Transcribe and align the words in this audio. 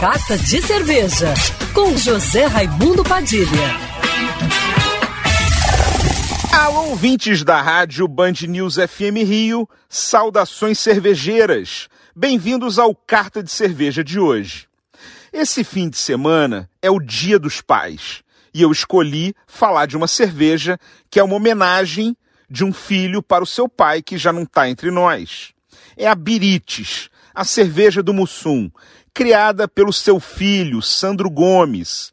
Carta 0.00 0.38
de 0.38 0.62
Cerveja, 0.62 1.34
com 1.74 1.94
José 1.94 2.46
Raimundo 2.46 3.04
Padilha. 3.04 3.76
Alô, 6.50 6.86
ouvintes 6.86 7.44
da 7.44 7.60
rádio 7.60 8.08
Band 8.08 8.32
News 8.48 8.76
FM 8.76 9.18
Rio, 9.26 9.68
saudações 9.90 10.78
cervejeiras. 10.78 11.86
Bem-vindos 12.16 12.78
ao 12.78 12.94
Carta 12.94 13.42
de 13.42 13.50
Cerveja 13.50 14.02
de 14.02 14.18
hoje. 14.18 14.66
Esse 15.30 15.62
fim 15.62 15.90
de 15.90 15.98
semana 15.98 16.70
é 16.80 16.90
o 16.90 16.98
Dia 16.98 17.38
dos 17.38 17.60
Pais 17.60 18.22
e 18.54 18.62
eu 18.62 18.72
escolhi 18.72 19.34
falar 19.46 19.84
de 19.84 19.98
uma 19.98 20.08
cerveja 20.08 20.80
que 21.10 21.20
é 21.20 21.22
uma 21.22 21.36
homenagem 21.36 22.16
de 22.48 22.64
um 22.64 22.72
filho 22.72 23.22
para 23.22 23.44
o 23.44 23.46
seu 23.46 23.68
pai 23.68 24.00
que 24.00 24.16
já 24.16 24.32
não 24.32 24.44
está 24.44 24.66
entre 24.66 24.90
nós. 24.90 25.52
É 25.94 26.08
a 26.08 26.14
Birites, 26.14 27.10
a 27.34 27.44
cerveja 27.44 28.02
do 28.02 28.12
Mussum, 28.12 28.70
criada 29.12 29.68
pelo 29.68 29.92
seu 29.92 30.18
filho, 30.20 30.80
Sandro 30.80 31.30
Gomes, 31.30 32.12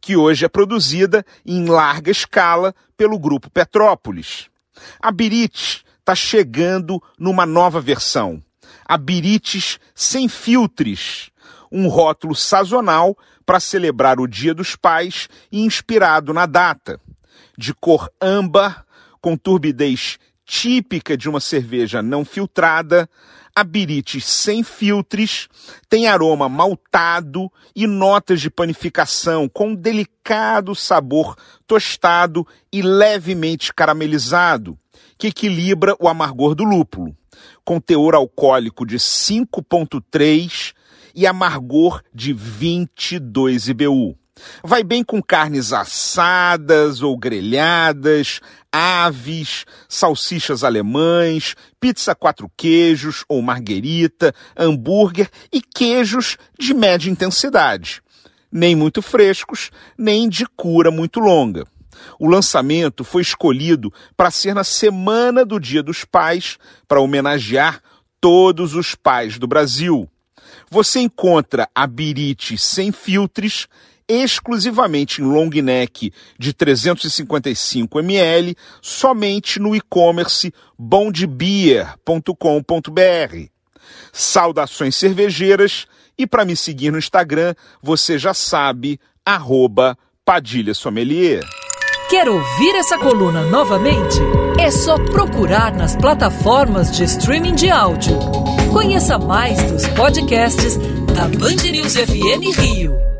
que 0.00 0.16
hoje 0.16 0.44
é 0.44 0.48
produzida 0.48 1.24
em 1.44 1.66
larga 1.66 2.10
escala 2.10 2.74
pelo 2.96 3.18
grupo 3.18 3.50
Petrópolis. 3.50 4.48
A 5.00 5.10
Birites 5.10 5.84
está 5.98 6.14
chegando 6.14 7.02
numa 7.18 7.44
nova 7.44 7.80
versão. 7.80 8.42
A 8.84 8.96
Birites 8.96 9.78
sem 9.94 10.28
filtros, 10.28 11.30
um 11.70 11.88
rótulo 11.88 12.34
sazonal 12.34 13.16
para 13.44 13.60
celebrar 13.60 14.20
o 14.20 14.26
Dia 14.26 14.54
dos 14.54 14.76
Pais 14.76 15.28
e 15.50 15.60
inspirado 15.62 16.32
na 16.32 16.46
data. 16.46 17.00
De 17.58 17.74
cor 17.74 18.10
âmbar, 18.20 18.84
com 19.20 19.36
turbidez 19.36 20.18
típica 20.46 21.16
de 21.16 21.28
uma 21.28 21.40
cerveja 21.40 22.00
não 22.00 22.24
filtrada, 22.24 23.10
a 23.54 23.64
Birites 23.64 24.24
sem 24.24 24.62
filtros 24.62 25.48
tem 25.88 26.06
aroma 26.06 26.48
maltado 26.48 27.50
e 27.74 27.86
notas 27.86 28.40
de 28.40 28.48
panificação 28.48 29.48
com 29.48 29.70
um 29.70 29.74
delicado 29.74 30.74
sabor 30.74 31.34
tostado 31.66 32.46
e 32.72 32.80
levemente 32.80 33.74
caramelizado, 33.74 34.78
que 35.18 35.28
equilibra 35.28 35.96
o 35.98 36.08
amargor 36.08 36.54
do 36.54 36.64
lúpulo, 36.64 37.16
com 37.64 37.80
teor 37.80 38.14
alcoólico 38.14 38.86
de 38.86 38.98
5.3 38.98 40.72
e 41.14 41.26
amargor 41.26 42.02
de 42.14 42.32
22 42.32 43.68
IBU. 43.68 44.16
Vai 44.62 44.84
bem 44.84 45.02
com 45.02 45.22
carnes 45.22 45.72
assadas 45.72 47.00
ou 47.02 47.16
grelhadas, 47.16 48.40
aves, 48.76 49.64
salsichas 49.88 50.62
alemães, 50.62 51.54
pizza 51.80 52.14
quatro 52.14 52.50
queijos 52.54 53.24
ou 53.26 53.40
marguerita, 53.40 54.34
hambúrguer 54.54 55.30
e 55.50 55.62
queijos 55.62 56.36
de 56.58 56.74
média 56.74 57.10
intensidade. 57.10 58.02
Nem 58.52 58.76
muito 58.76 59.00
frescos, 59.00 59.70
nem 59.96 60.28
de 60.28 60.44
cura 60.44 60.90
muito 60.90 61.20
longa. 61.20 61.66
O 62.20 62.28
lançamento 62.28 63.02
foi 63.02 63.22
escolhido 63.22 63.90
para 64.14 64.30
ser 64.30 64.54
na 64.54 64.62
semana 64.62 65.42
do 65.42 65.58
Dia 65.58 65.82
dos 65.82 66.04
Pais, 66.04 66.58
para 66.86 67.00
homenagear 67.00 67.80
todos 68.20 68.74
os 68.74 68.94
pais 68.94 69.38
do 69.38 69.46
Brasil. 69.46 70.06
Você 70.70 71.00
encontra 71.00 71.66
a 71.74 71.86
Birite 71.86 72.58
sem 72.58 72.92
filtros 72.92 73.66
exclusivamente 74.08 75.20
em 75.20 75.24
long 75.24 75.50
neck 75.50 76.12
de 76.38 76.52
355 76.52 77.98
ml, 77.98 78.56
somente 78.80 79.58
no 79.58 79.74
e-commerce 79.74 80.52
bondbeer.com.br. 80.78 83.50
Saudações 84.12 84.96
cervejeiras 84.96 85.86
e 86.18 86.26
para 86.26 86.44
me 86.44 86.56
seguir 86.56 86.90
no 86.90 86.98
Instagram, 86.98 87.54
você 87.82 88.18
já 88.18 88.32
sabe, 88.32 88.98
arroba 89.24 89.96
Padilha 90.24 90.74
Sommelier. 90.74 91.44
Quer 92.08 92.28
ouvir 92.28 92.74
essa 92.76 92.96
coluna 92.98 93.42
novamente? 93.42 94.18
É 94.58 94.70
só 94.70 94.96
procurar 94.96 95.74
nas 95.74 95.96
plataformas 95.96 96.96
de 96.96 97.04
streaming 97.04 97.54
de 97.54 97.68
áudio. 97.68 98.18
Conheça 98.72 99.18
mais 99.18 99.60
dos 99.70 99.86
podcasts 99.88 100.76
da 101.14 101.28
Band 101.28 101.70
News 101.70 101.94
FM 101.94 102.56
Rio. 102.56 103.15